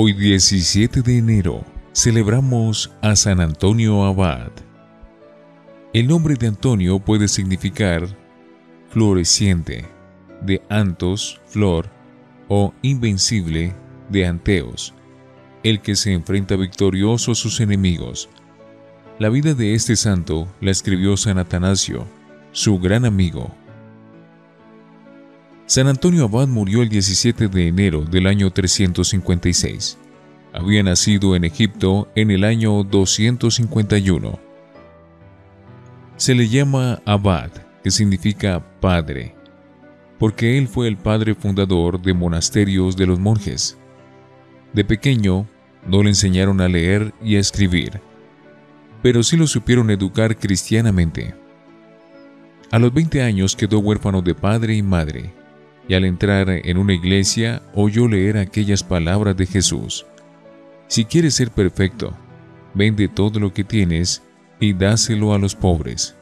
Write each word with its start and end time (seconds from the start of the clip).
Hoy 0.00 0.12
17 0.12 1.02
de 1.02 1.18
enero 1.18 1.64
celebramos 1.92 2.92
a 3.02 3.16
San 3.16 3.40
Antonio 3.40 4.04
Abad. 4.04 4.52
El 5.92 6.06
nombre 6.06 6.36
de 6.36 6.46
Antonio 6.46 7.00
puede 7.00 7.26
significar 7.26 8.06
floreciente, 8.90 9.86
de 10.40 10.62
antos, 10.68 11.40
flor, 11.46 11.90
o 12.46 12.72
invencible, 12.80 13.74
de 14.08 14.24
anteos, 14.24 14.94
el 15.64 15.80
que 15.80 15.96
se 15.96 16.12
enfrenta 16.12 16.54
victorioso 16.54 17.32
a 17.32 17.34
sus 17.34 17.58
enemigos. 17.58 18.28
La 19.18 19.30
vida 19.30 19.54
de 19.54 19.74
este 19.74 19.96
santo 19.96 20.46
la 20.60 20.70
escribió 20.70 21.16
San 21.16 21.38
Atanasio, 21.38 22.06
su 22.52 22.78
gran 22.78 23.04
amigo. 23.04 23.52
San 25.68 25.86
Antonio 25.86 26.24
Abad 26.24 26.48
murió 26.48 26.80
el 26.80 26.88
17 26.88 27.48
de 27.48 27.68
enero 27.68 28.00
del 28.00 28.26
año 28.26 28.50
356. 28.50 29.98
Había 30.54 30.82
nacido 30.82 31.36
en 31.36 31.44
Egipto 31.44 32.08
en 32.14 32.30
el 32.30 32.44
año 32.44 32.82
251. 32.84 34.38
Se 36.16 36.34
le 36.34 36.48
llama 36.48 37.02
Abad, 37.04 37.50
que 37.84 37.90
significa 37.90 38.64
padre, 38.80 39.34
porque 40.18 40.56
él 40.56 40.68
fue 40.68 40.88
el 40.88 40.96
padre 40.96 41.34
fundador 41.34 42.00
de 42.00 42.14
monasterios 42.14 42.96
de 42.96 43.06
los 43.06 43.18
monjes. 43.18 43.76
De 44.72 44.86
pequeño, 44.86 45.46
no 45.86 46.02
le 46.02 46.08
enseñaron 46.08 46.62
a 46.62 46.68
leer 46.68 47.12
y 47.22 47.36
a 47.36 47.40
escribir, 47.40 48.00
pero 49.02 49.22
sí 49.22 49.36
lo 49.36 49.46
supieron 49.46 49.90
educar 49.90 50.34
cristianamente. 50.34 51.34
A 52.70 52.78
los 52.78 52.90
20 52.94 53.20
años 53.20 53.54
quedó 53.54 53.80
huérfano 53.80 54.22
de 54.22 54.34
padre 54.34 54.74
y 54.74 54.82
madre 54.82 55.37
y 55.88 55.94
al 55.94 56.04
entrar 56.04 56.50
en 56.50 56.76
una 56.76 56.92
iglesia 56.92 57.62
oyó 57.74 58.06
leer 58.06 58.36
aquellas 58.36 58.84
palabras 58.84 59.36
de 59.36 59.46
Jesús. 59.46 60.04
Si 60.86 61.06
quieres 61.06 61.34
ser 61.34 61.50
perfecto, 61.50 62.14
vende 62.74 63.08
todo 63.08 63.40
lo 63.40 63.52
que 63.52 63.64
tienes 63.64 64.22
y 64.60 64.74
dáselo 64.74 65.32
a 65.32 65.38
los 65.38 65.54
pobres. 65.54 66.14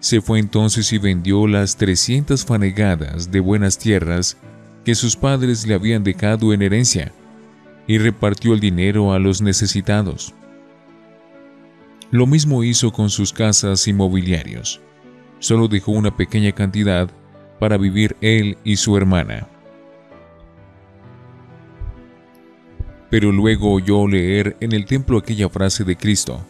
Se 0.00 0.20
fue 0.20 0.38
entonces 0.38 0.92
y 0.92 0.98
vendió 0.98 1.46
las 1.46 1.76
trescientas 1.76 2.44
fanegadas 2.44 3.30
de 3.30 3.40
buenas 3.40 3.78
tierras 3.78 4.36
que 4.84 4.94
sus 4.94 5.14
padres 5.14 5.66
le 5.66 5.74
habían 5.74 6.02
dejado 6.02 6.52
en 6.52 6.62
herencia, 6.62 7.12
y 7.86 7.98
repartió 7.98 8.54
el 8.54 8.60
dinero 8.60 9.12
a 9.12 9.18
los 9.18 9.42
necesitados. 9.42 10.34
Lo 12.10 12.26
mismo 12.26 12.64
hizo 12.64 12.92
con 12.92 13.10
sus 13.10 13.32
casas 13.32 13.86
y 13.88 13.92
mobiliarios. 13.92 14.80
Solo 15.38 15.68
dejó 15.68 15.92
una 15.92 16.16
pequeña 16.16 16.52
cantidad 16.52 17.10
para 17.58 17.76
vivir 17.76 18.16
él 18.20 18.58
y 18.64 18.76
su 18.76 18.96
hermana. 18.96 19.46
Pero 23.10 23.30
luego 23.30 23.72
oyó 23.72 24.08
leer 24.08 24.56
en 24.60 24.72
el 24.72 24.86
templo 24.86 25.18
aquella 25.18 25.48
frase 25.48 25.84
de 25.84 25.96
Cristo, 25.96 26.44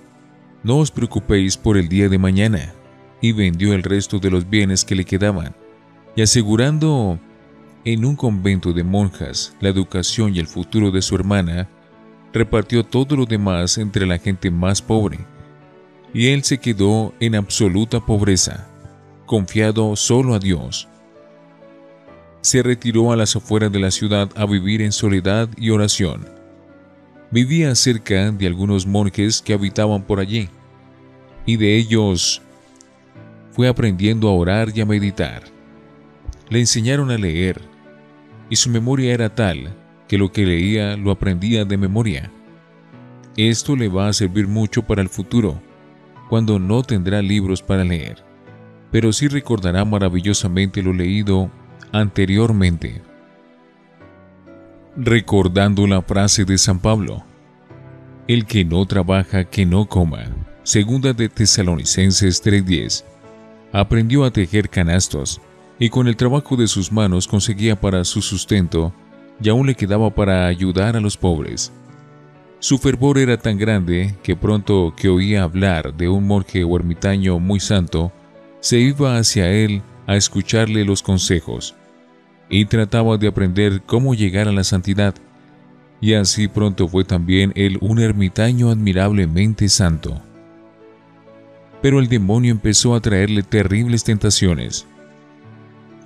No 0.63 0.79
os 0.79 0.93
preocupéis 0.93 1.57
por 1.57 1.77
el 1.77 1.89
día 1.89 2.09
de 2.09 2.19
mañana, 2.19 2.73
y 3.21 3.33
vendió 3.33 3.75
el 3.75 3.83
resto 3.83 4.21
de 4.21 4.31
los 4.31 4.49
bienes 4.49 4.85
que 4.85 4.95
le 4.95 5.05
quedaban, 5.05 5.57
y 6.15 6.23
asegurando 6.23 7.19
en 7.85 8.05
un 8.05 8.15
convento 8.15 8.73
de 8.73 8.85
monjas 8.85 9.57
la 9.61 9.71
educación 9.71 10.37
y 10.37 10.39
el 10.39 10.47
futuro 10.47 10.93
de 10.93 11.03
su 11.03 11.17
hermana, 11.17 11.69
repartió 12.33 12.85
todo 12.85 13.17
lo 13.17 13.27
demás 13.27 13.77
entre 13.77 14.07
la 14.07 14.19
gente 14.19 14.51
más 14.51 14.81
pobre, 14.81 15.19
y 16.15 16.29
él 16.29 16.45
se 16.45 16.59
quedó 16.59 17.13
en 17.19 17.35
absoluta 17.35 17.99
pobreza, 17.99 18.69
confiado 19.27 19.97
solo 19.97 20.35
a 20.35 20.39
Dios 20.39 20.89
se 22.43 22.63
retiró 22.63 23.13
a 23.13 23.17
las 23.17 23.35
afueras 23.37 23.73
de 23.73 23.79
la 23.79 23.91
ciudad 23.91 24.29
a 24.35 24.45
vivir 24.47 24.83
en 24.83 24.93
soledad 24.93 25.49
y 25.57 25.71
oración. 25.71 26.29
Vivía 27.31 27.75
cerca 27.75 28.31
de 28.31 28.47
algunos 28.47 28.87
monjes 28.87 29.41
que 29.41 29.55
habitaban 29.55 30.03
por 30.03 30.21
allí, 30.21 30.51
y 31.47 31.57
de 31.57 31.77
ellos 31.77 32.43
fue 33.53 33.69
aprendiendo 33.69 34.29
a 34.29 34.35
orar 34.35 34.71
y 34.75 34.81
a 34.81 34.87
meditar. 34.87 35.45
Le 36.51 36.61
enseñaron 36.61 37.11
a 37.11 37.17
leer, 37.17 37.61
y 38.51 38.57
su 38.57 38.69
memoria 38.69 39.15
era 39.15 39.35
tal 39.35 39.75
que 40.09 40.19
lo 40.19 40.31
que 40.31 40.45
leía 40.45 40.97
lo 40.97 41.11
aprendía 41.11 41.65
de 41.65 41.79
memoria. 41.79 42.31
Esto 43.37 43.77
le 43.77 43.89
va 43.89 44.09
a 44.09 44.13
servir 44.13 44.47
mucho 44.47 44.83
para 44.83 45.01
el 45.01 45.09
futuro, 45.09 45.63
cuando 46.29 46.59
no 46.59 46.83
tendrá 46.83 47.23
libros 47.23 47.63
para 47.63 47.85
leer, 47.85 48.23
pero 48.91 49.13
sí 49.13 49.29
recordará 49.29 49.85
maravillosamente 49.85 50.83
lo 50.83 50.93
leído 50.93 51.51
anteriormente. 51.93 53.03
Recordando 54.97 55.87
la 55.87 56.03
frase 56.03 56.45
de 56.45 56.59
San 56.59 56.81
Pablo, 56.81 57.23
el 58.27 58.47
que 58.47 58.65
no 58.65 58.85
trabaja, 58.87 59.45
que 59.45 59.67
no 59.67 59.87
coma. 59.87 60.25
Segunda 60.63 61.13
de 61.13 61.29
Tesalonicenses 61.29 62.43
3:10. 62.43 63.05
Aprendió 63.73 64.25
a 64.25 64.31
tejer 64.31 64.69
canastos 64.69 65.41
y 65.79 65.91
con 65.91 66.09
el 66.09 66.17
trabajo 66.17 66.57
de 66.57 66.67
sus 66.67 66.93
manos 66.93 67.27
conseguía 67.27 67.79
para 67.79 68.05
su 68.05 68.23
sustento 68.23 68.93
y 69.43 69.49
aún 69.49 69.67
le 69.67 69.75
quedaba 69.75 70.11
para 70.11 70.47
ayudar 70.47 70.97
a 70.97 71.01
los 71.01 71.17
pobres. 71.17 71.73
Su 72.59 72.79
fervor 72.79 73.19
era 73.19 73.37
tan 73.39 73.59
grande 73.59 74.15
que 74.23 74.37
pronto 74.37 74.95
que 74.97 75.09
oía 75.09 75.43
hablar 75.43 75.95
de 75.95 76.09
un 76.09 76.27
monje 76.27 76.63
o 76.63 76.77
ermitaño 76.77 77.41
muy 77.41 77.59
santo, 77.59 78.13
se 78.61 78.79
iba 78.79 79.19
hacia 79.19 79.51
él 79.51 79.83
a 80.07 80.17
escucharle 80.17 80.85
los 80.85 81.03
consejos 81.03 81.75
y 82.53 82.67
trataba 82.67 83.17
de 83.17 83.29
aprender 83.29 83.83
cómo 83.87 84.15
llegar 84.15 84.47
a 84.47 84.53
la 84.53 84.63
santidad. 84.63 85.15
Y 86.03 86.13
así 86.13 86.49
pronto 86.49 86.87
fue 86.87 87.03
también 87.03 87.51
él 87.57 87.79
un 87.81 87.99
ermitaño 87.99 88.71
admirablemente 88.71 89.69
santo. 89.71 90.21
Pero 91.81 91.99
el 91.99 92.09
demonio 92.09 92.53
empezó 92.53 92.95
a 92.95 93.01
traerle 93.01 93.43
terribles 93.43 94.05
tentaciones. 94.05 94.87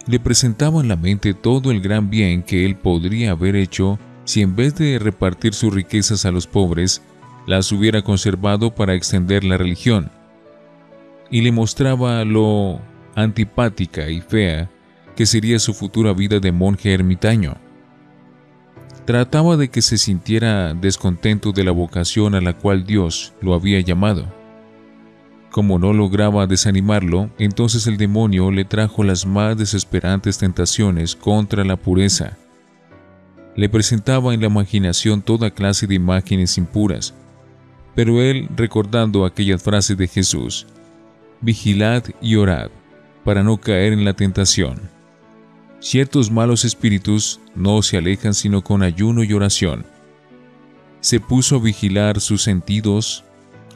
Le 0.07 0.21
presentaba 0.21 0.81
en 0.81 0.87
la 0.87 0.95
mente 0.95 1.35
todo 1.35 1.73
el 1.73 1.81
gran 1.81 2.11
bien 2.11 2.45
que 2.45 2.65
él 2.65 2.77
podría 2.77 3.33
haber 3.33 3.57
hecho 3.57 3.99
si 4.25 4.41
en 4.41 4.55
vez 4.55 4.77
de 4.77 5.01
repartir 5.01 5.53
sus 5.53 5.75
riquezas 5.75 6.25
a 6.27 6.31
los 6.31 6.47
pobres, 6.47 7.03
las 7.49 7.73
hubiera 7.73 8.03
conservado 8.03 8.73
para 8.73 8.95
extender 8.95 9.43
la 9.43 9.57
religión. 9.57 10.13
Y 11.29 11.41
le 11.41 11.51
mostraba 11.51 12.25
lo 12.25 12.81
antipática 13.17 14.09
y 14.09 14.21
fea 14.21 14.71
que 15.17 15.27
sería 15.27 15.59
su 15.59 15.73
futura 15.73 16.13
vida 16.13 16.39
de 16.39 16.53
monje 16.53 16.93
ermitaño. 16.93 17.57
Trataba 19.07 19.57
de 19.57 19.69
que 19.69 19.83
se 19.83 19.99
sintiera 19.99 20.75
descontento 20.75 21.53
de 21.53 21.65
la 21.65 21.71
vocación 21.71 22.35
a 22.35 22.41
la 22.41 22.53
cual 22.53 22.85
Dios 22.85 23.33
lo 23.41 23.55
había 23.55 23.81
llamado. 23.81 24.27
Como 25.51 25.79
no 25.79 25.95
lograba 25.95 26.47
desanimarlo, 26.47 27.31
entonces 27.39 27.87
el 27.87 27.97
demonio 27.97 28.51
le 28.51 28.67
trajo 28.67 29.05
las 29.05 29.25
más 29.25 29.57
desesperantes 29.57 30.37
tentaciones 30.39 31.17
contra 31.17 31.65
la 31.65 31.77
pureza. 31.77 32.37
Le 33.55 33.71
presentaba 33.71 34.35
en 34.35 34.41
la 34.41 34.49
imaginación 34.49 35.23
toda 35.23 35.51
clase 35.51 35.87
de 35.87 35.95
imágenes 35.95 36.59
impuras, 36.59 37.15
pero 37.95 38.21
él, 38.21 38.49
recordando 38.55 39.25
aquellas 39.25 39.63
frases 39.63 39.97
de 39.97 40.09
Jesús, 40.09 40.67
vigilad 41.41 42.05
y 42.21 42.37
orad, 42.37 42.69
para 43.25 43.43
no 43.43 43.57
caer 43.57 43.95
en 43.95 44.05
la 44.05 44.13
tentación 44.13 44.96
Ciertos 45.81 46.31
malos 46.31 46.65
espíritus 46.65 47.39
no 47.55 47.83
se 47.83 47.99
alejan 47.99 48.33
sino 48.33 48.63
con 48.63 48.83
ayuno 48.83 49.23
y 49.23 49.33
oración. 49.33 49.85
Se 51.01 51.21
puso 51.21 51.57
a 51.57 51.61
vigilar 51.61 52.21
sus 52.21 52.43
sentidos, 52.43 53.25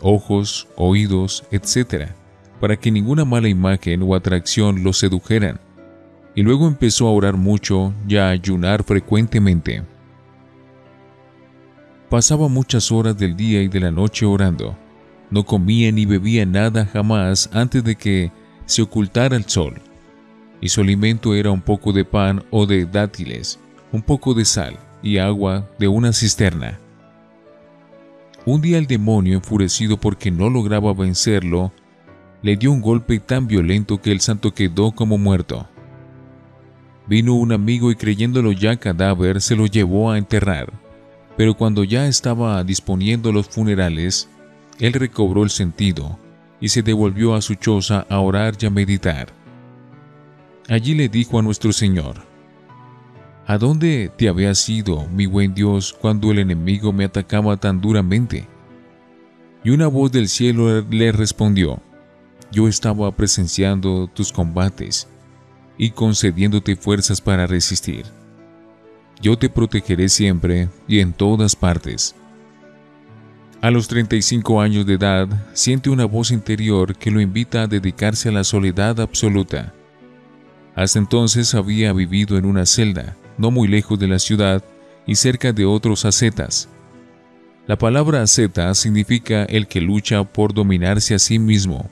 ojos, 0.01 0.67
oídos, 0.77 1.45
etc., 1.51 2.09
para 2.59 2.77
que 2.77 2.91
ninguna 2.91 3.25
mala 3.25 3.49
imagen 3.49 4.03
o 4.03 4.15
atracción 4.15 4.83
los 4.83 4.99
sedujeran, 4.99 5.61
y 6.35 6.43
luego 6.43 6.67
empezó 6.67 7.07
a 7.07 7.13
orar 7.13 7.37
mucho 7.37 7.93
y 8.09 8.17
a 8.17 8.31
ayunar 8.31 8.83
frecuentemente. 8.83 9.83
Pasaba 12.09 12.49
muchas 12.49 12.91
horas 12.91 13.17
del 13.17 13.37
día 13.37 13.63
y 13.63 13.69
de 13.69 13.81
la 13.81 13.91
noche 13.91 14.27
orando. 14.27 14.77
No 15.31 15.45
comía 15.45 15.93
ni 15.93 16.07
bebía 16.07 16.45
nada 16.45 16.87
jamás 16.87 17.49
antes 17.53 17.85
de 17.85 17.95
que 17.95 18.33
se 18.67 18.83
ocultara 18.83 19.37
el 19.37 19.45
sol 19.45 19.81
y 20.61 20.69
su 20.69 20.81
alimento 20.81 21.35
era 21.35 21.51
un 21.51 21.61
poco 21.61 21.93
de 21.93 22.05
pan 22.05 22.45
o 22.51 22.67
de 22.67 22.87
dátiles, 22.87 23.59
un 23.93 24.03
poco 24.03 24.35
de 24.35 24.45
sal 24.45 24.79
y 25.03 25.19
agua 25.19 25.69
de 25.79 25.89
una 25.89 26.13
cisterna. 26.13 26.79
Un 28.47 28.61
día 28.61 28.79
el 28.79 28.87
demonio, 28.87 29.35
enfurecido 29.35 29.99
porque 29.99 30.31
no 30.31 30.49
lograba 30.49 30.93
vencerlo, 30.95 31.73
le 32.43 32.57
dio 32.57 32.73
un 32.73 32.81
golpe 32.81 33.19
tan 33.19 33.47
violento 33.47 34.01
que 34.01 34.13
el 34.13 34.21
santo 34.21 34.55
quedó 34.55 34.93
como 34.93 35.19
muerto. 35.19 35.69
Vino 37.07 37.35
un 37.35 37.53
amigo 37.53 37.91
y 37.91 37.97
creyéndolo 37.97 38.53
ya 38.53 38.77
cadáver 38.77 39.41
se 39.41 39.57
lo 39.57 39.67
llevó 39.67 40.11
a 40.11 40.19
enterrar, 40.19 40.73
pero 41.37 41.55
cuando 41.55 41.85
ya 41.85 42.07
estaba 42.07 42.63
disponiendo 42.65 43.33
los 43.33 43.49
funerales, 43.49 44.29
él 44.79 44.95
recobró 44.95 45.43
el 45.43 45.51
sentido 45.51 46.19
y 46.61 46.69
se 46.69 46.83
devolvió 46.83 47.35
a 47.35 47.43
su 47.43 47.55
choza 47.55 48.07
a 48.09 48.21
orar 48.21 48.55
y 48.61 48.67
a 48.67 48.71
meditar. 48.71 49.40
Allí 50.71 50.95
le 50.95 51.09
dijo 51.09 51.37
a 51.37 51.43
nuestro 51.43 51.73
Señor, 51.73 52.15
¿A 53.45 53.59
dónde 53.59 54.09
te 54.17 54.29
habías 54.29 54.69
ido, 54.69 55.05
mi 55.09 55.27
buen 55.27 55.53
Dios, 55.53 55.93
cuando 56.01 56.31
el 56.31 56.39
enemigo 56.39 56.93
me 56.93 57.05
atacaba 57.05 57.57
tan 57.57 57.81
duramente? 57.81 58.47
Y 59.65 59.71
una 59.71 59.89
voz 59.89 60.13
del 60.13 60.29
cielo 60.29 60.81
le 60.89 61.11
respondió, 61.11 61.81
Yo 62.53 62.69
estaba 62.69 63.11
presenciando 63.11 64.07
tus 64.15 64.31
combates 64.31 65.09
y 65.77 65.91
concediéndote 65.91 66.77
fuerzas 66.77 67.21
para 67.21 67.49
resistir. 67.49 68.05
Yo 69.21 69.37
te 69.37 69.49
protegeré 69.49 70.09
siempre 70.09 70.69
y 70.87 71.01
en 71.01 71.13
todas 71.13 71.57
partes. 71.57 72.15
A 73.61 73.73
los 73.73 73.89
35 73.89 74.61
años 74.61 74.87
de 74.87 74.95
edad, 74.95 75.29
siente 75.53 75.91
una 75.91 76.05
voz 76.05 76.31
interior 76.31 76.95
que 76.95 77.11
lo 77.11 77.21
invita 77.21 77.63
a 77.63 77.67
dedicarse 77.67 78.29
a 78.29 78.33
la 78.33 78.45
soledad 78.45 79.01
absoluta. 79.01 79.75
Hasta 80.75 80.99
entonces 80.99 81.55
había 81.55 81.93
vivido 81.93 82.39
en 82.39 82.45
una 82.45 82.67
celda, 82.67 83.17
no 83.39 83.51
muy 83.51 83.69
lejos 83.69 83.99
de 83.99 84.09
la 84.09 84.19
ciudad 84.19 84.65
y 85.07 85.17
cerca 85.17 85.53
de 85.53 85.65
otros 85.65 86.05
ascetas. 86.05 86.69
La 87.67 87.77
palabra 87.77 88.23
asceta 88.23 88.75
significa 88.75 89.45
el 89.45 89.67
que 89.67 89.81
lucha 89.81 90.25
por 90.25 90.55
dominarse 90.55 91.15
a 91.15 91.19
sí 91.19 91.39
mismo. 91.39 91.89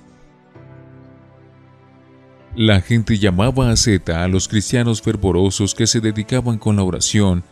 La 2.57 2.81
gente 2.81 3.19
llamaba 3.19 3.71
asceta 3.71 4.25
a 4.25 4.29
los 4.29 4.49
cristianos 4.49 5.01
fervorosos 5.01 5.75
que 5.75 5.87
se 5.87 6.01
dedicaban 6.01 6.59
con 6.59 6.77
la 6.77 6.83
oración, 6.83 7.45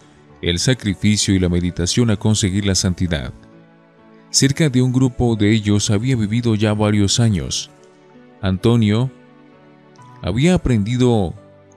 el 0.43 0.59
sacrificio 0.59 1.35
y 1.35 1.39
la 1.39 1.49
meditación 1.49 2.11
a 2.11 2.17
conseguir 2.17 2.67
la 2.67 2.75
santidad. 2.75 3.33
Cerca 4.31 4.69
de 4.69 4.83
un 4.83 4.93
grupo 4.93 5.37
de 5.37 5.53
ellos 5.53 5.91
había 5.91 6.17
vivido 6.17 6.55
ya 6.57 6.75
varios 6.75 7.21
años. 7.21 7.71
Antonio 8.43 9.11
había 10.27 10.55
aprendido 10.55 11.33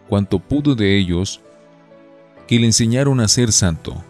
cuanto 0.07 0.39
pudo 0.39 0.73
de 0.73 0.97
ellos 0.97 1.39
que 2.47 2.59
le 2.59 2.65
enseñaron 2.65 3.19
a 3.19 3.27
ser 3.27 3.51
santo. 3.51 4.03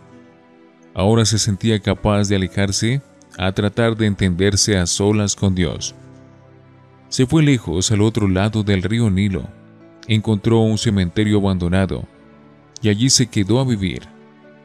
Ahora 0.93 1.25
se 1.25 1.37
sentía 1.37 1.81
capaz 1.81 2.29
de 2.29 2.37
alejarse 2.37 3.01
a 3.37 3.51
tratar 3.51 3.97
de 3.97 4.05
entenderse 4.05 4.77
a 4.77 4.87
solas 4.87 5.35
con 5.35 5.55
Dios. 5.55 5.93
Se 7.09 7.25
fue 7.25 7.43
lejos 7.43 7.91
al 7.91 8.01
otro 8.01 8.29
lado 8.29 8.63
del 8.63 8.81
río 8.81 9.09
Nilo, 9.09 9.43
encontró 10.07 10.61
un 10.61 10.77
cementerio 10.77 11.39
abandonado 11.39 12.05
y 12.81 12.87
allí 12.87 13.09
se 13.09 13.27
quedó 13.27 13.59
a 13.59 13.65
vivir. 13.65 14.03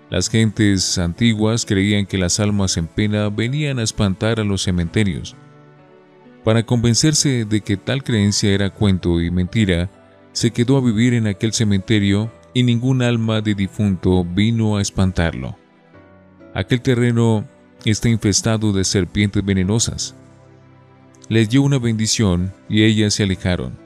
Las 0.09 0.31
gentes 0.31 0.99
antiguas 0.99 1.67
creían 1.67 2.07
que 2.07 2.17
las 2.17 2.39
almas 2.39 2.77
en 2.77 2.87
pena 2.87 3.29
venían 3.29 3.81
a 3.81 3.83
espantar 3.83 4.39
a 4.39 4.45
los 4.45 4.63
cementerios. 4.63 5.35
Para 6.45 6.63
convencerse 6.65 7.47
de 7.47 7.63
que 7.63 7.79
tal 7.79 8.05
creencia 8.05 8.51
era 8.51 8.69
cuento 8.69 9.21
y 9.23 9.31
mentira, 9.31 9.89
se 10.33 10.51
quedó 10.51 10.77
a 10.77 10.83
vivir 10.83 11.15
en 11.15 11.27
aquel 11.27 11.55
cementerio 11.55 12.31
y 12.53 12.63
ningún 12.63 13.01
alma 13.01 13.41
de 13.41 13.55
difunto 13.55 14.25
vino 14.25 14.77
a 14.77 14.83
espantarlo. 14.83 15.57
Aquel 16.53 16.83
terreno 16.83 17.47
está 17.85 18.11
infestado 18.11 18.73
de 18.73 18.85
serpientes 18.85 19.45
venenosas. 19.45 20.15
Les 21.29 21.49
dio 21.49 21.63
una 21.63 21.79
bendición 21.79 22.53
y 22.69 22.83
ellas 22.83 23.15
se 23.15 23.23
alejaron. 23.23 23.79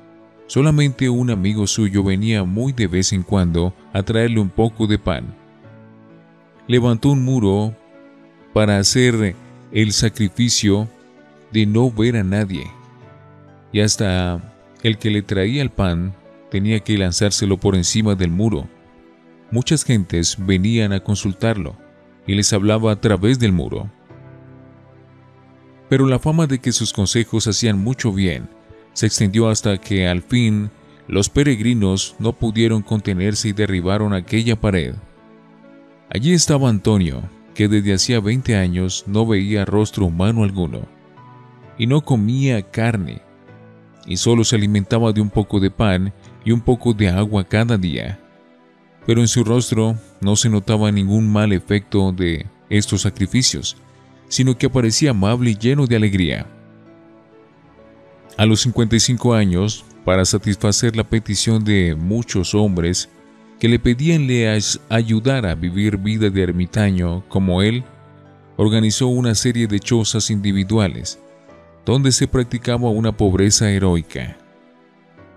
Solamente 0.48 1.08
un 1.08 1.30
amigo 1.30 1.66
suyo 1.66 2.02
venía 2.02 2.42
muy 2.42 2.72
de 2.72 2.88
vez 2.88 3.12
en 3.12 3.22
cuando 3.22 3.72
a 3.92 4.02
traerle 4.02 4.40
un 4.40 4.50
poco 4.50 4.88
de 4.88 4.98
pan. 4.98 5.32
Levantó 6.66 7.10
un 7.10 7.24
muro 7.24 7.74
para 8.52 8.78
hacer 8.78 9.36
el 9.70 9.92
sacrificio 9.92 10.88
de 11.52 11.66
no 11.66 11.90
ver 11.90 12.16
a 12.16 12.24
nadie. 12.24 12.70
Y 13.72 13.80
hasta 13.80 14.54
el 14.82 14.98
que 14.98 15.10
le 15.10 15.22
traía 15.22 15.62
el 15.62 15.70
pan 15.70 16.14
tenía 16.50 16.80
que 16.80 16.98
lanzárselo 16.98 17.58
por 17.58 17.74
encima 17.74 18.14
del 18.14 18.30
muro. 18.30 18.68
Muchas 19.50 19.84
gentes 19.84 20.36
venían 20.38 20.92
a 20.92 21.00
consultarlo 21.00 21.76
y 22.26 22.34
les 22.34 22.52
hablaba 22.52 22.92
a 22.92 23.00
través 23.00 23.38
del 23.38 23.52
muro. 23.52 23.90
Pero 25.88 26.06
la 26.06 26.18
fama 26.18 26.46
de 26.46 26.58
que 26.58 26.72
sus 26.72 26.92
consejos 26.92 27.46
hacían 27.46 27.78
mucho 27.78 28.12
bien 28.12 28.48
se 28.92 29.06
extendió 29.06 29.48
hasta 29.48 29.78
que 29.78 30.08
al 30.08 30.22
fin 30.22 30.70
los 31.06 31.30
peregrinos 31.30 32.16
no 32.18 32.34
pudieron 32.34 32.82
contenerse 32.82 33.48
y 33.48 33.52
derribaron 33.52 34.12
aquella 34.12 34.60
pared. 34.60 34.94
Allí 36.10 36.32
estaba 36.32 36.68
Antonio, 36.68 37.22
que 37.54 37.68
desde 37.68 37.94
hacía 37.94 38.20
20 38.20 38.56
años 38.56 39.04
no 39.06 39.26
veía 39.26 39.64
rostro 39.64 40.06
humano 40.06 40.44
alguno, 40.44 40.86
y 41.78 41.86
no 41.86 42.02
comía 42.02 42.62
carne, 42.62 43.22
y 44.06 44.16
solo 44.16 44.44
se 44.44 44.56
alimentaba 44.56 45.12
de 45.12 45.20
un 45.20 45.30
poco 45.30 45.60
de 45.60 45.70
pan 45.70 46.12
y 46.44 46.50
un 46.50 46.60
poco 46.60 46.92
de 46.92 47.08
agua 47.08 47.44
cada 47.44 47.78
día. 47.78 48.18
Pero 49.06 49.20
en 49.20 49.28
su 49.28 49.44
rostro 49.44 49.96
no 50.20 50.36
se 50.36 50.50
notaba 50.50 50.90
ningún 50.90 51.30
mal 51.30 51.52
efecto 51.52 52.12
de 52.12 52.46
estos 52.68 53.02
sacrificios, 53.02 53.76
sino 54.28 54.58
que 54.58 54.68
parecía 54.68 55.10
amable 55.10 55.50
y 55.50 55.56
lleno 55.56 55.86
de 55.86 55.96
alegría. 55.96 56.46
A 58.36 58.46
los 58.46 58.60
55 58.60 59.34
años, 59.34 59.84
para 60.04 60.24
satisfacer 60.24 60.96
la 60.96 61.04
petición 61.04 61.64
de 61.64 61.94
muchos 61.94 62.54
hombres 62.54 63.08
que 63.58 63.68
le 63.68 63.78
pedían 63.78 64.26
le 64.26 64.58
ayudara 64.88 65.50
a 65.50 65.54
vivir 65.54 65.96
vida 65.96 66.30
de 66.30 66.42
ermitaño 66.42 67.24
como 67.28 67.62
él, 67.62 67.84
organizó 68.56 69.08
una 69.08 69.34
serie 69.34 69.66
de 69.66 69.80
chozas 69.80 70.30
individuales, 70.30 71.18
donde 71.88 72.12
se 72.12 72.28
practicaba 72.28 72.90
una 72.90 73.16
pobreza 73.16 73.70
heroica. 73.70 74.36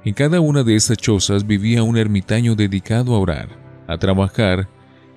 En 0.03 0.13
cada 0.13 0.41
una 0.41 0.63
de 0.63 0.75
estas 0.75 0.97
chozas 0.97 1.47
vivía 1.47 1.81
un 1.81 1.95
ermitaño 1.95 2.55
dedicado 2.55 3.15
a 3.15 3.19
orar, 3.19 3.47
a 3.87 3.97
trabajar 3.97 4.67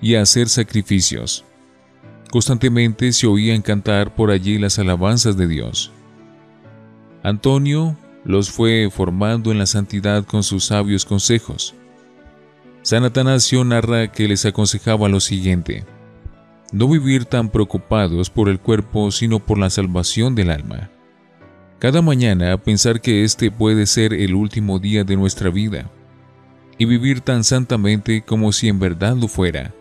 y 0.01 0.15
a 0.15 0.21
hacer 0.21 0.47
sacrificios. 0.47 1.43
Constantemente 2.31 3.11
se 3.11 3.27
oían 3.27 3.61
cantar 3.61 4.15
por 4.15 4.31
allí 4.31 4.57
las 4.57 4.79
alabanzas 4.79 5.35
de 5.35 5.49
Dios. 5.49 5.91
Antonio 7.21 7.97
los 8.23 8.49
fue 8.49 8.87
formando 8.89 9.51
en 9.51 9.57
la 9.57 9.65
santidad 9.65 10.23
con 10.23 10.41
sus 10.41 10.63
sabios 10.63 11.03
consejos. 11.03 11.75
San 12.81 13.03
Atanasio 13.03 13.65
narra 13.65 14.09
que 14.09 14.29
les 14.29 14.45
aconsejaba 14.45 15.09
lo 15.09 15.19
siguiente, 15.19 15.83
no 16.71 16.87
vivir 16.87 17.25
tan 17.25 17.49
preocupados 17.49 18.29
por 18.29 18.47
el 18.47 18.61
cuerpo 18.61 19.11
sino 19.11 19.39
por 19.39 19.57
la 19.57 19.69
salvación 19.69 20.33
del 20.33 20.49
alma. 20.49 20.91
Cada 21.79 22.01
mañana 22.01 22.57
pensar 22.57 23.01
que 23.01 23.23
este 23.23 23.51
puede 23.51 23.85
ser 23.85 24.13
el 24.13 24.33
último 24.33 24.79
día 24.79 25.03
de 25.03 25.17
nuestra 25.17 25.49
vida 25.49 25.89
y 26.77 26.85
vivir 26.85 27.19
tan 27.19 27.43
santamente 27.43 28.21
como 28.21 28.51
si 28.53 28.69
en 28.69 28.79
verdad 28.79 29.15
lo 29.15 29.27
fuera. 29.27 29.73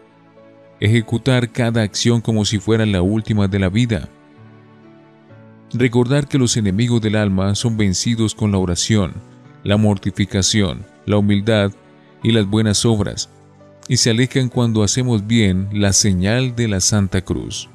Ejecutar 0.80 1.50
cada 1.50 1.82
acción 1.82 2.20
como 2.20 2.44
si 2.44 2.58
fuera 2.58 2.84
la 2.84 3.00
última 3.00 3.46
de 3.46 3.58
la 3.60 3.68
vida. 3.68 4.08
Recordar 5.72 6.26
que 6.26 6.38
los 6.38 6.56
enemigos 6.56 7.00
del 7.00 7.16
alma 7.16 7.54
son 7.54 7.76
vencidos 7.76 8.34
con 8.34 8.50
la 8.52 8.58
oración, 8.58 9.14
la 9.62 9.76
mortificación, 9.76 10.84
la 11.06 11.18
humildad 11.18 11.72
y 12.22 12.32
las 12.32 12.46
buenas 12.46 12.84
obras, 12.84 13.30
y 13.88 13.98
se 13.98 14.10
alejan 14.10 14.48
cuando 14.48 14.82
hacemos 14.82 15.26
bien 15.26 15.68
la 15.72 15.92
señal 15.92 16.56
de 16.56 16.68
la 16.68 16.80
Santa 16.80 17.22
Cruz. 17.22 17.68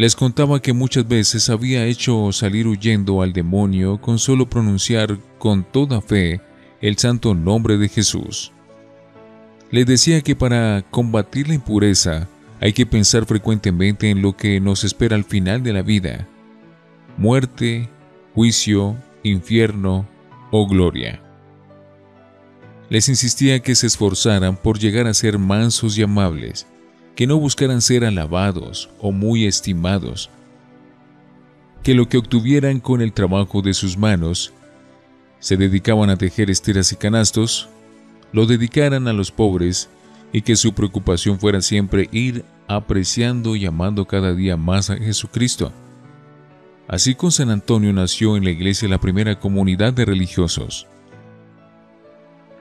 Les 0.00 0.16
contaba 0.16 0.62
que 0.62 0.72
muchas 0.72 1.06
veces 1.06 1.50
había 1.50 1.84
hecho 1.84 2.32
salir 2.32 2.66
huyendo 2.66 3.20
al 3.20 3.34
demonio 3.34 4.00
con 4.00 4.18
solo 4.18 4.48
pronunciar 4.48 5.18
con 5.38 5.62
toda 5.62 6.00
fe 6.00 6.40
el 6.80 6.96
santo 6.96 7.34
nombre 7.34 7.76
de 7.76 7.86
Jesús. 7.90 8.50
Les 9.70 9.84
decía 9.84 10.22
que 10.22 10.34
para 10.34 10.82
combatir 10.90 11.48
la 11.48 11.54
impureza 11.54 12.28
hay 12.62 12.72
que 12.72 12.86
pensar 12.86 13.26
frecuentemente 13.26 14.08
en 14.08 14.22
lo 14.22 14.34
que 14.34 14.58
nos 14.58 14.84
espera 14.84 15.16
al 15.16 15.24
final 15.24 15.62
de 15.62 15.74
la 15.74 15.82
vida. 15.82 16.26
Muerte, 17.18 17.90
juicio, 18.34 18.96
infierno 19.22 20.08
o 20.50 20.66
gloria. 20.66 21.20
Les 22.88 23.10
insistía 23.10 23.60
que 23.60 23.74
se 23.74 23.86
esforzaran 23.86 24.56
por 24.56 24.78
llegar 24.78 25.06
a 25.06 25.12
ser 25.12 25.36
mansos 25.36 25.98
y 25.98 26.02
amables, 26.02 26.66
que 27.20 27.26
no 27.26 27.38
buscaran 27.38 27.82
ser 27.82 28.06
alabados 28.06 28.88
o 28.98 29.12
muy 29.12 29.44
estimados, 29.44 30.30
que 31.82 31.92
lo 31.92 32.08
que 32.08 32.16
obtuvieran 32.16 32.80
con 32.80 33.02
el 33.02 33.12
trabajo 33.12 33.60
de 33.60 33.74
sus 33.74 33.98
manos, 33.98 34.54
se 35.38 35.58
dedicaban 35.58 36.08
a 36.08 36.16
tejer 36.16 36.50
esteras 36.50 36.92
y 36.92 36.96
canastos, 36.96 37.68
lo 38.32 38.46
dedicaran 38.46 39.06
a 39.06 39.12
los 39.12 39.30
pobres 39.32 39.90
y 40.32 40.40
que 40.40 40.56
su 40.56 40.72
preocupación 40.72 41.38
fuera 41.38 41.60
siempre 41.60 42.08
ir 42.10 42.42
apreciando 42.68 43.54
y 43.54 43.66
amando 43.66 44.06
cada 44.06 44.32
día 44.32 44.56
más 44.56 44.88
a 44.88 44.96
Jesucristo. 44.96 45.74
Así 46.88 47.14
con 47.14 47.32
San 47.32 47.50
Antonio 47.50 47.92
nació 47.92 48.38
en 48.38 48.44
la 48.44 48.50
iglesia 48.50 48.88
la 48.88 48.98
primera 48.98 49.38
comunidad 49.38 49.92
de 49.92 50.06
religiosos. 50.06 50.86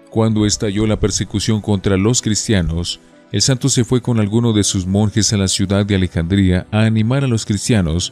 Cuando 0.09 0.45
estalló 0.45 0.85
la 0.85 0.99
persecución 0.99 1.61
contra 1.61 1.95
los 1.95 2.21
cristianos, 2.21 2.99
el 3.31 3.41
santo 3.41 3.69
se 3.69 3.83
fue 3.83 4.01
con 4.01 4.19
alguno 4.19 4.53
de 4.53 4.63
sus 4.63 4.87
monjes 4.87 5.31
a 5.33 5.37
la 5.37 5.47
ciudad 5.47 5.85
de 5.85 5.95
Alejandría 5.95 6.65
a 6.71 6.81
animar 6.81 7.23
a 7.23 7.27
los 7.27 7.45
cristianos 7.45 8.11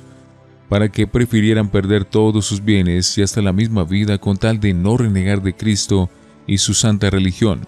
para 0.69 0.89
que 0.89 1.07
prefirieran 1.07 1.69
perder 1.69 2.05
todos 2.05 2.45
sus 2.45 2.63
bienes 2.63 3.17
y 3.17 3.23
hasta 3.23 3.41
la 3.41 3.53
misma 3.53 3.83
vida 3.83 4.17
con 4.17 4.37
tal 4.37 4.59
de 4.59 4.73
no 4.73 4.97
renegar 4.97 5.41
de 5.41 5.55
Cristo 5.55 6.09
y 6.45 6.59
su 6.59 6.73
santa 6.73 7.09
religión. 7.09 7.61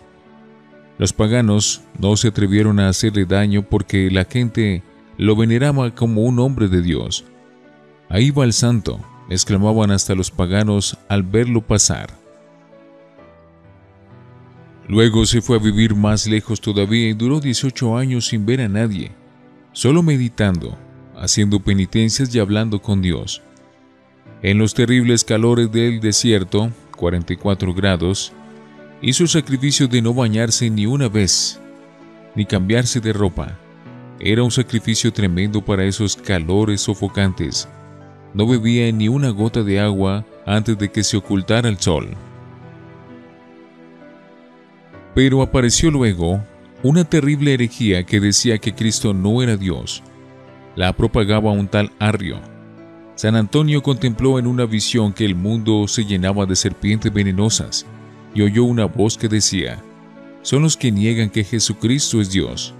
Los 0.97 1.13
paganos 1.13 1.81
no 1.97 2.17
se 2.17 2.27
atrevieron 2.27 2.79
a 2.79 2.89
hacerle 2.89 3.25
daño 3.25 3.63
porque 3.63 4.11
la 4.11 4.25
gente 4.25 4.83
lo 5.17 5.35
veneraba 5.35 5.95
como 5.95 6.23
un 6.23 6.39
hombre 6.39 6.67
de 6.67 6.81
Dios. 6.81 7.23
Ahí 8.09 8.31
va 8.31 8.43
el 8.43 8.53
santo, 8.53 8.99
exclamaban 9.29 9.91
hasta 9.91 10.13
los 10.13 10.29
paganos 10.29 10.97
al 11.07 11.23
verlo 11.23 11.61
pasar. 11.61 12.18
Luego 14.89 15.27
se 15.27 15.43
fue 15.43 15.57
a 15.57 15.59
vivir 15.59 15.93
más 15.93 16.25
lejos 16.25 16.59
todavía 16.59 17.09
y 17.09 17.13
duró 17.13 17.39
18 17.39 17.95
años 17.95 18.25
sin 18.25 18.47
ver 18.47 18.61
a 18.61 18.67
nadie, 18.67 19.11
solo 19.71 20.01
meditando, 20.01 20.79
haciendo 21.15 21.59
penitencias 21.59 22.33
y 22.33 22.39
hablando 22.39 22.81
con 22.81 22.99
Dios. 22.99 23.43
En 24.41 24.57
los 24.57 24.73
terribles 24.73 25.23
calores 25.23 25.71
del 25.71 25.99
desierto, 25.99 26.71
44 26.97 27.71
grados, 27.75 28.33
hizo 28.99 29.21
el 29.21 29.29
sacrificio 29.29 29.87
de 29.87 30.01
no 30.01 30.11
bañarse 30.15 30.71
ni 30.71 30.87
una 30.87 31.07
vez, 31.07 31.61
ni 32.33 32.45
cambiarse 32.45 32.99
de 32.99 33.13
ropa. 33.13 33.59
Era 34.19 34.41
un 34.41 34.49
sacrificio 34.49 35.13
tremendo 35.13 35.63
para 35.63 35.85
esos 35.85 36.15
calores 36.15 36.81
sofocantes. 36.81 37.69
No 38.33 38.47
bebía 38.47 38.91
ni 38.91 39.07
una 39.07 39.29
gota 39.29 39.61
de 39.61 39.79
agua 39.79 40.25
antes 40.47 40.79
de 40.79 40.89
que 40.89 41.03
se 41.03 41.15
ocultara 41.15 41.69
el 41.69 41.77
sol. 41.77 42.07
Pero 45.19 45.41
apareció 45.41 45.91
luego 45.91 46.41
una 46.81 47.03
terrible 47.03 47.53
herejía 47.53 48.05
que 48.05 48.21
decía 48.21 48.57
que 48.57 48.73
Cristo 48.73 49.13
no 49.13 49.41
era 49.41 49.57
Dios. 49.57 50.01
La 50.77 50.93
propagaba 50.93 51.51
un 51.51 51.67
tal 51.67 51.91
Arrio. 51.99 52.39
San 53.15 53.35
Antonio 53.35 53.83
contempló 53.83 54.39
en 54.39 54.47
una 54.47 54.65
visión 54.65 55.11
que 55.11 55.25
el 55.25 55.35
mundo 55.35 55.89
se 55.89 56.05
llenaba 56.05 56.45
de 56.45 56.55
serpientes 56.55 57.11
venenosas 57.11 57.85
y 58.33 58.43
oyó 58.43 58.63
una 58.63 58.85
voz 58.85 59.17
que 59.17 59.27
decía, 59.27 59.83
son 60.41 60.61
los 60.61 60.77
que 60.77 60.89
niegan 60.89 61.29
que 61.29 61.43
Jesucristo 61.43 62.21
es 62.21 62.31
Dios. 62.31 62.73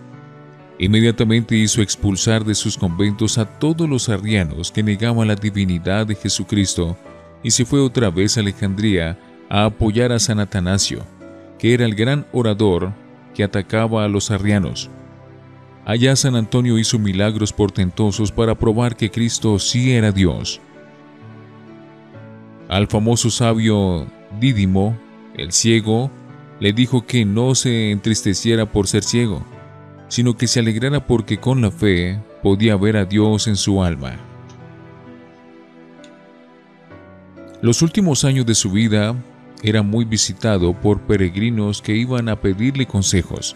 Inmediatamente 0.77 1.58
hizo 1.58 1.81
expulsar 1.81 2.46
de 2.46 2.55
sus 2.55 2.77
conventos 2.77 3.38
a 3.38 3.60
todos 3.60 3.89
los 3.89 4.08
arrianos 4.08 4.72
que 4.72 4.81
negaban 4.81 5.27
la 5.27 5.36
divinidad 5.36 6.08
de 6.08 6.15
Jesucristo 6.15 6.98
y 7.43 7.51
se 7.51 7.65
fue 7.65 7.81
otra 7.81 8.10
vez 8.10 8.38
a 8.38 8.39
Alejandría 8.39 9.19
a 9.50 9.65
apoyar 9.65 10.13
a 10.13 10.19
San 10.19 10.39
Atanasio 10.39 11.18
que 11.59 11.73
era 11.75 11.85
el 11.85 11.93
gran 11.93 12.25
orador 12.31 12.93
que 13.35 13.43
atacaba 13.43 14.03
a 14.03 14.07
los 14.07 14.31
arrianos. 14.31 14.89
Allá 15.85 16.15
San 16.15 16.35
Antonio 16.35 16.79
hizo 16.79 16.97
milagros 16.97 17.53
portentosos 17.53 18.31
para 18.31 18.55
probar 18.55 18.95
que 18.95 19.11
Cristo 19.11 19.59
sí 19.59 19.91
era 19.91 20.11
Dios. 20.11 20.61
Al 22.67 22.87
famoso 22.87 23.29
sabio 23.29 24.07
Dídimo, 24.39 24.97
el 25.35 25.51
ciego, 25.51 26.11
le 26.59 26.73
dijo 26.73 27.05
que 27.05 27.25
no 27.25 27.55
se 27.55 27.91
entristeciera 27.91 28.65
por 28.71 28.87
ser 28.87 29.03
ciego, 29.03 29.43
sino 30.07 30.37
que 30.37 30.47
se 30.47 30.59
alegrara 30.59 31.05
porque 31.05 31.39
con 31.39 31.61
la 31.61 31.71
fe 31.71 32.21
podía 32.43 32.75
ver 32.75 32.97
a 32.97 33.05
Dios 33.05 33.47
en 33.47 33.55
su 33.55 33.83
alma. 33.83 34.17
Los 37.61 37.81
últimos 37.81 38.23
años 38.23 38.45
de 38.45 38.55
su 38.55 38.71
vida 38.71 39.15
era 39.63 39.81
muy 39.81 40.05
visitado 40.05 40.73
por 40.73 41.01
peregrinos 41.01 41.81
que 41.81 41.95
iban 41.95 42.29
a 42.29 42.39
pedirle 42.39 42.85
consejos. 42.85 43.55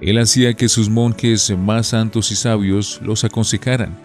Él 0.00 0.18
hacía 0.18 0.54
que 0.54 0.68
sus 0.68 0.88
monjes 0.88 1.56
más 1.56 1.88
santos 1.88 2.30
y 2.30 2.36
sabios 2.36 3.00
los 3.02 3.24
aconsejaran, 3.24 3.96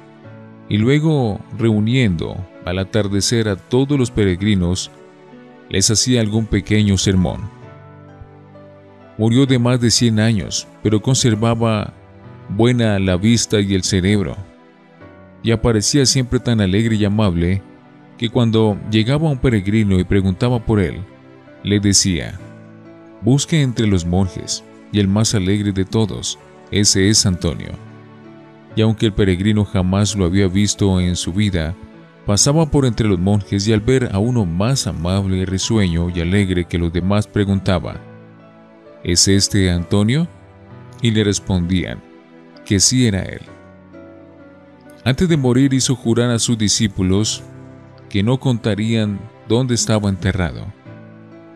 y 0.70 0.78
luego, 0.78 1.40
reuniendo 1.58 2.36
al 2.66 2.80
atardecer 2.80 3.48
a 3.48 3.56
todos 3.56 3.98
los 4.00 4.10
peregrinos, 4.10 4.90
les 5.70 5.90
hacía 5.92 6.22
algún 6.22 6.46
pequeño 6.46 6.98
sermón. 6.98 7.42
Murió 9.18 9.46
de 9.46 9.60
más 9.60 9.80
de 9.80 9.92
100 9.92 10.20
años, 10.20 10.68
pero 10.82 11.02
conservaba 11.02 11.94
buena 12.50 12.98
la 13.00 13.18
vista 13.18 13.60
y 13.60 13.76
el 13.76 13.84
cerebro, 13.84 14.36
y 15.44 15.52
aparecía 15.52 16.06
siempre 16.06 16.40
tan 16.40 16.62
alegre 16.62 16.96
y 16.96 17.06
amable 17.06 17.62
que 18.18 18.30
cuando 18.30 18.78
llegaba 18.92 19.30
un 19.30 19.38
peregrino 19.38 20.00
y 20.00 20.04
preguntaba 20.04 20.64
por 20.64 20.80
él, 20.80 21.02
le 21.64 21.80
decía, 21.80 22.40
busque 23.22 23.62
entre 23.62 23.88
los 23.88 24.06
monjes, 24.06 24.64
y 24.92 25.00
el 25.00 25.08
más 25.08 25.34
alegre 25.34 25.72
de 25.72 25.86
todos, 25.86 26.38
ese 26.72 27.10
es 27.10 27.26
Antonio. 27.26 27.72
Y 28.76 28.82
aunque 28.82 29.08
el 29.08 29.14
peregrino 29.14 29.66
jamás 29.66 30.16
lo 30.16 30.26
había 30.26 30.48
visto 30.48 31.00
en 31.00 31.16
su 31.16 31.34
vida, 31.34 31.76
pasaba 32.26 32.66
por 32.70 32.86
entre 32.86 33.08
los 33.08 33.20
monjes 33.20 33.68
y 33.68 33.74
al 33.74 33.82
ver 33.82 34.10
a 34.12 34.20
uno 34.20 34.46
más 34.46 34.88
amable 34.88 35.46
risueño 35.46 36.10
y 36.10 36.22
alegre 36.22 36.66
que 36.66 36.78
los 36.78 36.94
demás 36.94 37.28
preguntaba, 37.28 38.00
¿Es 39.04 39.28
este 39.28 39.70
Antonio? 39.70 40.28
Y 41.02 41.12
le 41.12 41.26
respondían 41.26 42.02
que 42.66 42.80
sí 42.80 43.06
era 43.06 43.22
él. 43.24 43.42
Antes 45.04 45.28
de 45.28 45.36
morir 45.36 45.74
hizo 45.74 45.96
jurar 45.96 46.30
a 46.30 46.40
sus 46.40 46.58
discípulos 46.58 47.44
que 48.14 48.22
no 48.22 48.40
contarían 48.40 49.20
dónde 49.50 49.74
estaba 49.74 50.08
enterrado, 50.08 50.68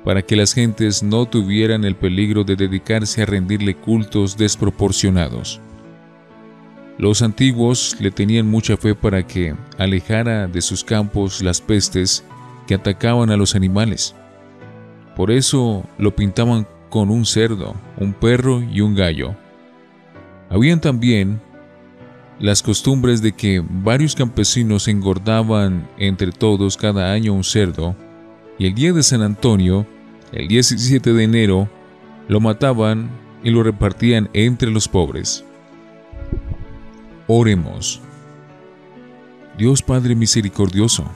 para 0.04 0.24
que 0.24 0.36
las 0.36 0.56
gentes 0.56 1.04
no 1.04 1.28
tuvieran 1.28 1.86
el 1.86 1.96
peligro 1.96 2.44
de 2.44 2.56
dedicarse 2.56 3.22
a 3.22 3.28
rendirle 3.28 3.76
cultos 3.76 4.36
desproporcionados. 4.38 5.62
Los 6.98 7.22
antiguos 7.22 7.96
le 8.00 8.10
tenían 8.10 8.48
mucha 8.48 8.76
fe 8.76 8.96
para 8.96 9.22
que 9.28 9.54
alejara 9.78 10.48
de 10.48 10.64
sus 10.64 10.84
campos 10.84 11.44
las 11.44 11.62
pestes 11.62 12.24
que 12.66 12.74
atacaban 12.74 13.30
a 13.30 13.38
los 13.38 13.54
animales. 13.54 14.16
Por 15.16 15.30
eso 15.30 15.86
lo 16.00 16.16
pintaban 16.16 16.66
con 16.90 17.12
un 17.12 17.28
cerdo, 17.28 17.76
un 17.98 18.14
perro 18.14 18.64
y 18.64 18.82
un 18.82 18.96
gallo. 18.96 19.36
Habían 20.50 20.82
también 20.82 21.40
las 22.39 22.62
costumbres 22.62 23.22
de 23.22 23.32
que 23.32 23.63
varios 23.67 24.15
campesinos 24.15 24.88
engordaban 24.88 25.89
entre 25.98 26.32
todos 26.32 26.77
cada 26.77 27.12
año 27.12 27.34
un 27.34 27.44
cerdo, 27.44 27.96
y 28.60 28.67
el 28.67 28.75
día 28.75 28.94
de 28.94 29.03
San 29.03 29.22
Antonio, 29.22 29.86
el 30.32 30.48
17 30.48 31.13
de 31.13 31.24
enero, 31.24 31.70
lo 32.27 32.39
mataban 32.39 33.10
y 33.44 33.50
lo 33.50 33.63
repartían 33.63 34.29
entre 34.34 34.70
los 34.70 34.88
pobres. 34.88 35.44
Oremos. 37.27 38.01
Dios 39.58 39.82
Padre 39.82 40.15
misericordioso, 40.15 41.10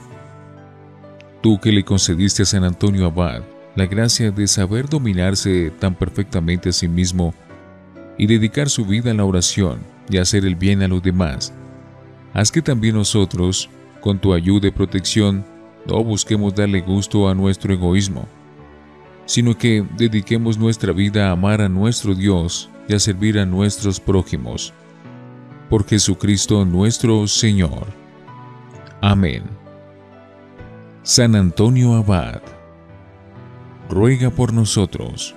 tú 1.40 1.60
que 1.60 1.70
le 1.70 1.84
concediste 1.84 2.42
a 2.42 2.46
San 2.46 2.64
Antonio 2.64 3.06
Abad 3.06 3.42
la 3.74 3.86
gracia 3.86 4.30
de 4.30 4.46
saber 4.46 4.88
dominarse 4.88 5.70
tan 5.78 5.94
perfectamente 5.94 6.68
a 6.68 6.72
sí 6.72 6.88
mismo 6.88 7.34
y 8.18 8.26
dedicar 8.26 8.68
su 8.68 8.84
vida 8.84 9.12
a 9.12 9.14
la 9.14 9.24
oración, 9.24 9.80
y 10.08 10.18
hacer 10.18 10.44
el 10.44 10.56
bien 10.56 10.82
a 10.82 10.88
los 10.88 11.02
demás. 11.02 11.52
Haz 12.34 12.50
que 12.50 12.62
también 12.62 12.94
nosotros, 12.94 13.68
con 14.00 14.18
tu 14.18 14.32
ayuda 14.32 14.68
y 14.68 14.70
protección, 14.70 15.44
no 15.86 16.02
busquemos 16.04 16.54
darle 16.54 16.80
gusto 16.80 17.28
a 17.28 17.34
nuestro 17.34 17.72
egoísmo, 17.72 18.26
sino 19.26 19.56
que 19.56 19.84
dediquemos 19.96 20.56
nuestra 20.56 20.92
vida 20.92 21.28
a 21.28 21.32
amar 21.32 21.60
a 21.60 21.68
nuestro 21.68 22.14
Dios 22.14 22.70
y 22.88 22.94
a 22.94 22.98
servir 22.98 23.38
a 23.38 23.46
nuestros 23.46 24.00
prójimos. 24.00 24.72
Por 25.68 25.86
Jesucristo 25.86 26.64
nuestro 26.64 27.26
Señor. 27.26 27.86
Amén. 29.00 29.42
San 31.02 31.34
Antonio 31.34 31.94
Abad, 31.94 32.40
ruega 33.88 34.30
por 34.30 34.52
nosotros. 34.52 35.34